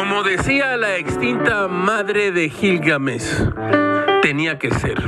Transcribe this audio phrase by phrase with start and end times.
[0.00, 3.44] Como decía la extinta madre de Gilgamesh,
[4.22, 5.00] tenía que ser.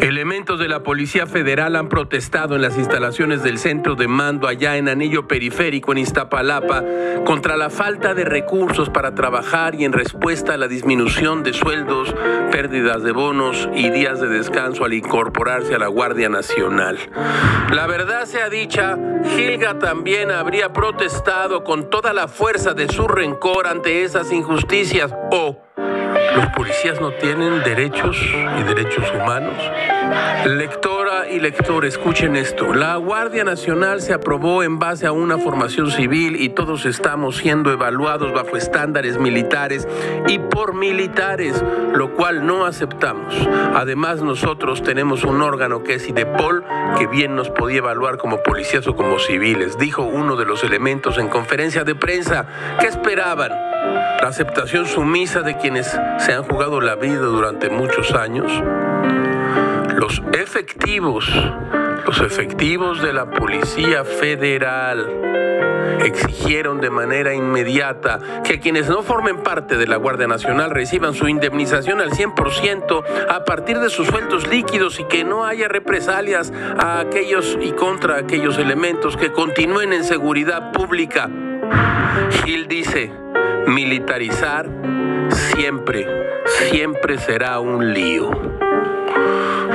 [0.00, 4.76] Elementos de la Policía Federal han protestado en las instalaciones del centro de mando allá
[4.76, 6.82] en Anillo Periférico en Iztapalapa
[7.24, 12.14] contra la falta de recursos para trabajar y en respuesta a la disminución de sueldos,
[12.50, 16.98] pérdidas de bonos y días de descanso al incorporarse a la Guardia Nacional.
[17.72, 18.98] La verdad sea dicha,
[19.36, 25.58] Gilga también habría protestado con toda la fuerza de su rencor ante esas injusticias o
[26.34, 28.16] ¿Los policías no tienen derechos
[28.58, 29.54] y derechos humanos?
[30.46, 32.72] Lectora y lector, escuchen esto.
[32.72, 37.70] La Guardia Nacional se aprobó en base a una formación civil y todos estamos siendo
[37.70, 39.86] evaluados bajo estándares militares
[40.26, 41.62] y por militares,
[41.94, 43.34] lo cual no aceptamos.
[43.74, 46.64] Además, nosotros tenemos un órgano que es IDEPOL,
[46.98, 51.18] que bien nos podía evaluar como policías o como civiles, dijo uno de los elementos
[51.18, 52.46] en conferencia de prensa.
[52.80, 53.71] ¿Qué esperaban?
[54.20, 58.52] La aceptación sumisa de quienes se han jugado la vida durante muchos años,
[59.96, 61.28] los efectivos,
[62.06, 65.32] los efectivos de la Policía Federal
[66.04, 71.28] exigieron de manera inmediata que quienes no formen parte de la Guardia Nacional reciban su
[71.28, 77.00] indemnización al 100% a partir de sus sueldos líquidos y que no haya represalias a
[77.00, 81.30] aquellos y contra aquellos elementos que continúen en seguridad pública.
[82.44, 83.12] Gil dice,
[83.72, 84.68] militarizar
[85.30, 86.06] siempre,
[86.44, 88.30] siempre será un lío.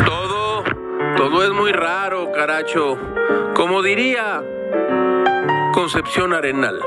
[0.06, 0.64] Todo,
[1.16, 2.98] todo es muy raro, caracho.
[3.56, 4.44] Como diría
[5.74, 6.80] Concepción Arenal,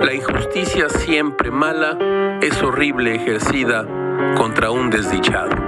[0.00, 3.86] la injusticia siempre mala es horrible ejercida
[4.36, 5.67] contra un desdichado.